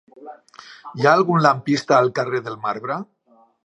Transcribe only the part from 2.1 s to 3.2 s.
carrer del Marbre?